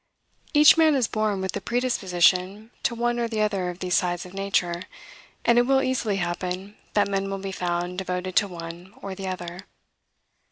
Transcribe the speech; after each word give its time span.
Each 0.55 0.77
man 0.77 0.95
is 0.95 1.07
born 1.07 1.41
with 1.41 1.55
a 1.55 1.61
predisposition 1.61 2.71
to 2.81 2.95
one 2.95 3.19
or 3.19 3.27
the 3.27 3.41
other 3.41 3.69
of 3.69 3.77
these 3.77 3.93
sides 3.93 4.25
of 4.25 4.33
nature; 4.33 4.81
and 5.45 5.59
it 5.59 5.67
will 5.67 5.79
easily 5.83 6.15
happen 6.15 6.75
that 6.95 7.07
men 7.07 7.29
will 7.29 7.37
be 7.37 7.51
found 7.51 7.99
devoted 7.99 8.35
to 8.37 8.47
one 8.47 8.95
or 9.03 9.13
the 9.13 9.27
other. 9.27 9.67